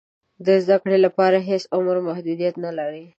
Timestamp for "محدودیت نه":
2.07-2.71